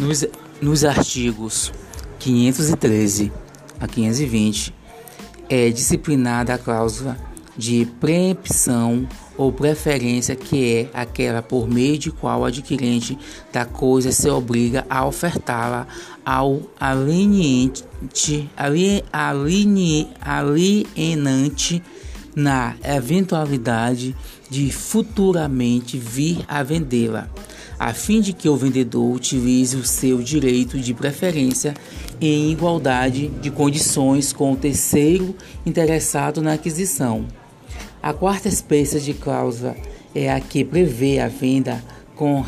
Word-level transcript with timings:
Nos, 0.00 0.24
nos 0.62 0.82
artigos 0.82 1.70
513 2.18 3.30
a 3.78 3.86
520 3.86 4.74
é 5.46 5.68
disciplinada 5.68 6.54
a 6.54 6.58
cláusula 6.58 7.18
de 7.54 7.86
preempção 8.00 9.06
ou 9.36 9.52
preferência, 9.52 10.34
que 10.34 10.88
é 10.94 10.98
aquela 10.98 11.42
por 11.42 11.68
meio 11.68 11.98
de 11.98 12.10
qual 12.10 12.40
o 12.40 12.44
adquirente 12.46 13.18
da 13.52 13.66
coisa 13.66 14.10
se 14.10 14.30
obriga 14.30 14.86
a 14.88 15.04
ofertá-la 15.06 15.86
ao 16.24 16.62
alienante, 16.80 17.84
alienante 20.22 21.82
na 22.34 22.74
eventualidade 22.82 24.16
de 24.48 24.72
futuramente 24.72 25.98
vir 25.98 26.42
a 26.48 26.62
vendê-la, 26.62 27.28
a 27.80 27.94
fim 27.94 28.20
de 28.20 28.34
que 28.34 28.46
o 28.46 28.58
vendedor 28.58 29.10
utilize 29.10 29.74
o 29.74 29.86
seu 29.86 30.18
direito 30.18 30.78
de 30.78 30.92
preferência 30.92 31.72
em 32.20 32.52
igualdade 32.52 33.28
de 33.40 33.50
condições 33.50 34.34
com 34.34 34.52
o 34.52 34.56
terceiro 34.56 35.34
interessado 35.64 36.42
na 36.42 36.52
aquisição. 36.52 37.24
A 38.02 38.12
quarta 38.12 38.48
espécie 38.48 39.00
de 39.00 39.14
cláusula 39.14 39.74
é 40.14 40.30
a 40.30 40.38
que 40.38 40.62
prevê 40.62 41.20
a 41.20 41.28
venda 41.28 41.82
com, 42.20 42.44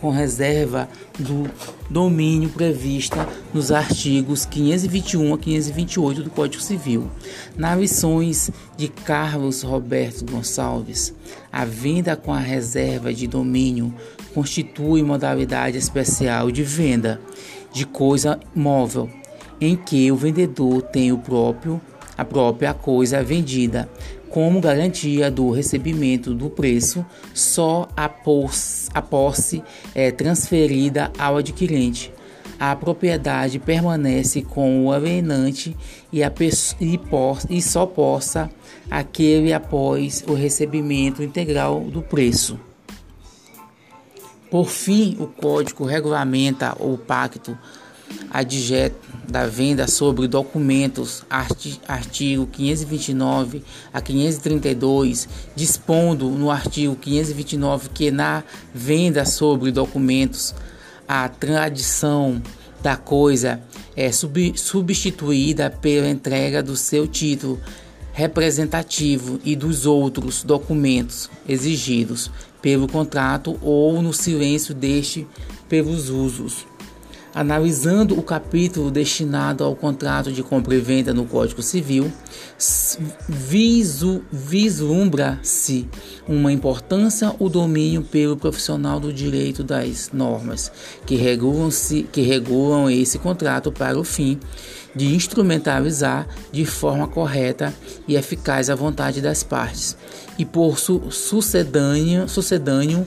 com 0.00 0.10
reserva 0.10 0.88
do 1.18 1.50
domínio 1.90 2.48
prevista 2.50 3.28
nos 3.52 3.72
artigos 3.72 4.44
521 4.44 5.34
a 5.34 5.38
528 5.38 6.22
do 6.22 6.30
Código 6.30 6.62
Civil. 6.62 7.10
Nas 7.56 7.76
lições 7.76 8.48
de 8.76 8.86
Carlos 8.86 9.62
Roberto 9.62 10.24
Gonçalves, 10.24 11.12
a 11.50 11.64
venda 11.64 12.14
com 12.14 12.32
a 12.32 12.38
reserva 12.38 13.12
de 13.12 13.26
domínio 13.26 13.92
constitui 14.32 15.02
modalidade 15.02 15.76
especial 15.76 16.52
de 16.52 16.62
venda 16.62 17.20
de 17.72 17.84
coisa 17.84 18.38
móvel, 18.54 19.10
em 19.60 19.74
que 19.74 20.12
o 20.12 20.16
vendedor 20.16 20.80
tem 20.80 21.10
o 21.10 21.18
próprio 21.18 21.80
a 22.16 22.24
própria 22.24 22.74
coisa 22.74 23.22
vendida 23.22 23.88
como 24.32 24.62
garantia 24.62 25.30
do 25.30 25.50
recebimento 25.50 26.32
do 26.32 26.48
preço, 26.48 27.04
só 27.34 27.86
a 27.94 28.08
posse, 28.08 28.88
a 28.94 29.02
posse 29.02 29.62
é 29.94 30.10
transferida 30.10 31.12
ao 31.18 31.36
adquirente. 31.36 32.10
A 32.58 32.74
propriedade 32.74 33.58
permanece 33.58 34.40
com 34.40 34.86
o 34.86 34.92
alienante 34.92 35.76
e, 36.10 36.24
a 36.24 36.32
e, 36.80 36.98
e 37.50 37.60
só 37.60 37.84
possa 37.84 38.50
aquele 38.90 39.52
após 39.52 40.24
o 40.26 40.32
recebimento 40.32 41.22
integral 41.22 41.80
do 41.80 42.00
preço. 42.00 42.58
Por 44.50 44.66
fim, 44.66 45.14
o 45.20 45.26
código 45.26 45.84
regulamenta 45.84 46.74
o 46.80 46.96
pacto 46.96 47.58
adjeto 48.30 48.96
da 49.28 49.46
venda 49.46 49.86
sobre 49.88 50.26
documentos, 50.26 51.24
artigo 51.88 52.46
529 52.46 53.62
a 53.92 54.00
532, 54.00 55.28
dispondo 55.54 56.28
no 56.30 56.50
artigo 56.50 56.96
529 56.96 57.88
que 57.90 58.10
na 58.10 58.42
venda 58.74 59.24
sobre 59.24 59.70
documentos 59.70 60.54
a 61.06 61.28
tradição 61.28 62.42
da 62.82 62.96
coisa 62.96 63.60
é 63.96 64.10
sub, 64.10 64.52
substituída 64.56 65.70
pela 65.70 66.08
entrega 66.08 66.62
do 66.62 66.76
seu 66.76 67.06
título 67.06 67.60
representativo 68.12 69.40
e 69.44 69.56
dos 69.56 69.86
outros 69.86 70.42
documentos 70.42 71.30
exigidos 71.48 72.30
pelo 72.60 72.86
contrato 72.86 73.58
ou 73.62 74.02
no 74.02 74.12
silêncio 74.12 74.74
deste 74.74 75.26
pelos 75.68 76.10
usos 76.10 76.66
Analisando 77.34 78.18
o 78.18 78.22
capítulo 78.22 78.90
destinado 78.90 79.64
ao 79.64 79.74
contrato 79.74 80.30
de 80.30 80.42
compra 80.42 80.74
e 80.74 80.80
venda 80.80 81.14
no 81.14 81.24
Código 81.24 81.62
Civil, 81.62 82.12
vislumbra-se 84.38 85.88
uma 86.28 86.52
importância 86.52 87.34
o 87.38 87.48
domínio 87.48 88.02
pelo 88.02 88.36
profissional 88.36 89.00
do 89.00 89.10
direito 89.10 89.64
das 89.64 90.10
normas 90.12 90.70
que 91.06 91.16
regulam, 91.16 91.70
que 92.12 92.20
regulam 92.20 92.90
esse 92.90 93.18
contrato 93.18 93.72
para 93.72 93.98
o 93.98 94.04
fim 94.04 94.38
de 94.94 95.14
instrumentalizar 95.14 96.26
de 96.50 96.64
forma 96.66 97.08
correta 97.08 97.72
e 98.06 98.16
eficaz 98.16 98.68
a 98.68 98.74
vontade 98.74 99.20
das 99.20 99.42
partes 99.42 99.96
e 100.38 100.44
por 100.44 100.78
su 100.78 101.10
sucedâneo, 101.10 102.28
sucedâneo 102.28 103.06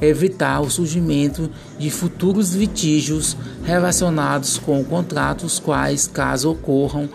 evitar 0.00 0.60
o 0.60 0.70
surgimento 0.70 1.50
de 1.78 1.90
futuros 1.90 2.54
litígios 2.54 3.36
relacionados 3.64 4.58
com 4.58 4.84
contratos 4.84 5.58
quais, 5.58 6.06
caso 6.06 6.50
ocorram, 6.50 7.08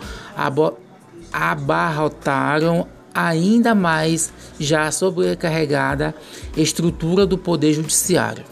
abarrotaram 1.32 2.86
ainda 3.14 3.74
mais 3.74 4.32
já 4.58 4.90
sobrecarregada 4.90 6.14
estrutura 6.56 7.26
do 7.26 7.38
Poder 7.38 7.72
Judiciário. 7.74 8.44